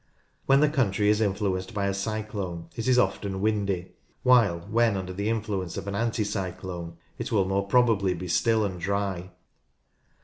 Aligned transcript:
When 0.47 0.61
the 0.61 0.67
country 0.67 1.09
is 1.09 1.21
influenced 1.21 1.75
by 1.75 1.85
a 1.85 1.93
cyclone 1.93 2.69
it 2.75 2.87
is 2.87 2.97
often 2.97 3.39
windy, 3.39 3.91
while 4.23 4.61
when 4.61 4.97
under 4.97 5.13
the 5.13 5.29
influence 5.29 5.77
of 5.77 5.85
an 5.87 5.93
anti 5.93 6.23
cyclone 6.23 6.97
it 7.19 7.31
will 7.31 7.45
more 7.45 7.67
probably 7.67 8.15
be 8.15 8.27
still 8.27 8.65
and 8.65 8.81
dry. 8.81 9.29